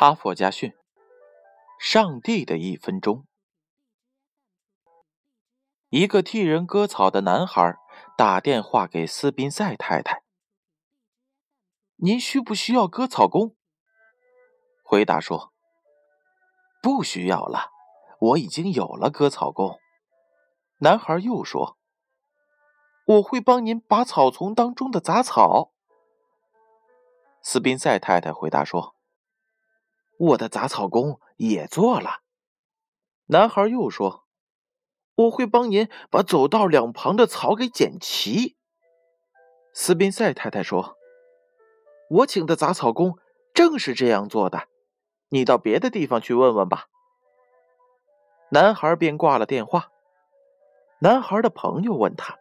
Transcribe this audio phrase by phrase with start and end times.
[0.00, 0.72] 哈佛家训：
[1.78, 3.26] 上帝的一分钟。
[5.90, 7.76] 一个替人割草的男孩
[8.16, 10.22] 打电话给斯宾塞太太
[12.00, 13.54] ：“您需不需要割草工？”
[14.82, 15.52] 回答说
[16.80, 17.68] ：“不需要了，
[18.20, 19.78] 我已经有了割草工。”
[20.80, 21.76] 男孩又说
[23.04, 25.74] ：“我会帮您拔草丛当中的杂草。”
[27.44, 28.96] 斯宾塞太太回答说。
[30.20, 32.20] 我的杂草工也做了。
[33.26, 34.26] 男孩又说
[35.16, 38.56] ：“我会帮您把走道两旁的草给剪齐。”
[39.72, 40.98] 斯宾塞太太说
[42.10, 43.16] ：“我请的杂草工
[43.54, 44.68] 正是这样做的。
[45.30, 46.88] 你到别的地方去问问吧。”
[48.52, 49.88] 男孩便挂了电话。
[51.00, 52.38] 男孩的朋友问他：“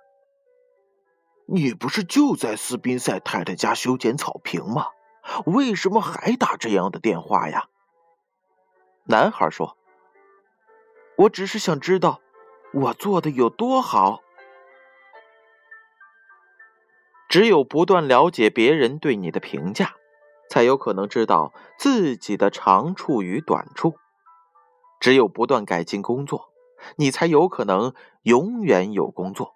[1.47, 4.87] 你不是就在斯宾塞太太家修剪草坪吗？”
[5.45, 7.67] 为什么还打这样的电话呀？
[9.11, 9.75] 男孩说
[11.17, 12.21] ：“我只是想知道
[12.71, 14.21] 我做的有多好。
[17.27, 19.95] 只有不断了解别人对你的评价，
[20.47, 23.95] 才有可能知道自己的长处与短处。
[24.99, 26.51] 只有不断改进工作，
[26.97, 29.55] 你才有可能永远有工作。”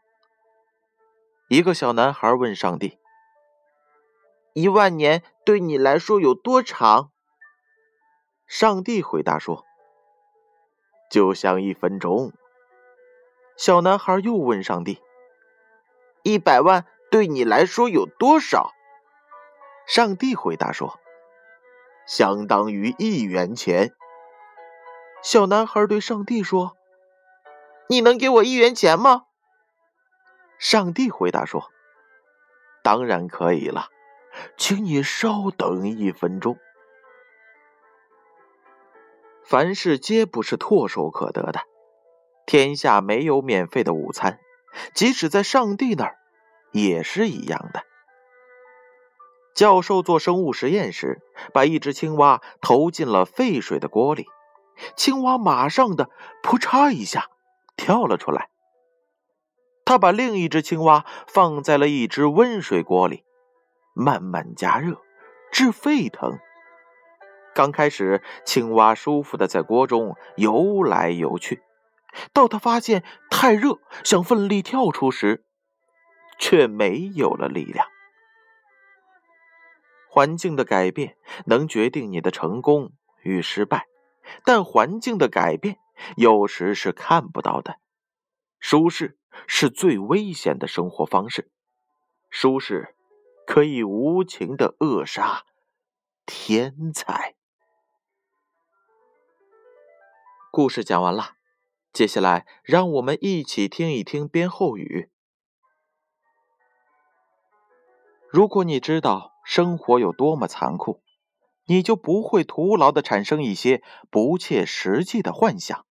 [1.47, 2.97] 一个小男孩问上帝。
[4.53, 7.11] 一万年对你来说有多长？
[8.55, 9.65] 上帝回答说
[11.09, 12.31] ：“就像一分钟。”
[13.57, 15.01] 小男孩又问上帝
[16.21, 18.69] ：“一百万对你来说有多少？”
[19.89, 20.99] 上帝回答说
[22.05, 23.95] ：“相当于一元钱。”
[25.23, 26.77] 小男孩对上帝说
[27.89, 29.23] ：“你能给我一元钱吗？”
[30.59, 31.71] 上帝回答说
[32.83, 33.87] ：“当然可以了。”
[34.57, 36.59] 请你稍等一分钟。
[39.45, 41.61] 凡事皆不是唾手可得的，
[42.45, 44.39] 天下没有免费的午餐，
[44.93, 46.17] 即使在上帝那儿，
[46.71, 47.83] 也是一样的。
[49.53, 51.21] 教授做生物实验时，
[51.53, 54.25] 把一只青蛙投进了沸水的锅里，
[54.95, 56.09] 青蛙马上的
[56.41, 57.29] 扑嚓一下
[57.75, 58.49] 跳了出来。
[59.85, 63.23] 他把另一只青蛙放在了一只温水锅里。
[63.95, 64.99] 慢慢加热，
[65.51, 66.39] 至沸腾。
[67.53, 71.61] 刚开始，青蛙舒服的在锅中游来游去，
[72.33, 75.43] 到他发现太热，想奋力跳出时，
[76.39, 77.87] 却没有了力量。
[80.09, 83.87] 环境的改变能决定你的成功与失败，
[84.43, 85.77] 但环境的改变
[86.15, 87.77] 有时是看不到的。
[88.59, 91.49] 舒适是最危险的生活方式，
[92.29, 92.95] 舒适。
[93.45, 95.43] 可以无情的扼杀
[96.25, 97.35] 天才。
[100.55, 101.31] 故事讲完了，
[101.91, 105.09] 接下来让我们一起听一听编后语。
[108.29, 111.01] 如果你知道生活有多么残酷，
[111.65, 113.81] 你就不会徒劳的产生一些
[114.11, 115.87] 不切实际的幻想，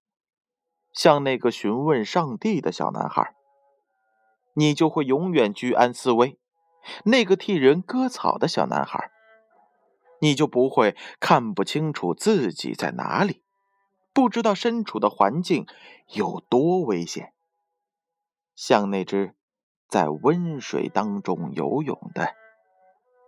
[0.92, 3.34] 像那个询问上帝的小男孩，
[4.54, 6.38] 你就会永远居安思危。
[7.06, 9.10] 那个替人割草的小男孩，
[10.20, 13.42] 你就不会看不清楚自己在哪里，
[14.12, 15.66] 不知道身处的环境
[16.08, 17.32] 有多危险，
[18.54, 19.34] 像那只
[19.88, 22.34] 在温水当中游泳的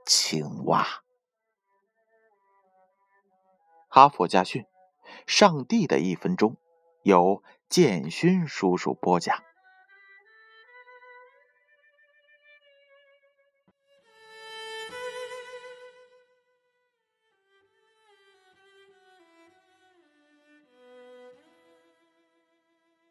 [0.05, 0.87] 青蛙。
[3.89, 4.67] 哈佛家训：
[5.27, 6.57] 上帝的一分钟，
[7.03, 9.43] 由建勋叔叔播讲。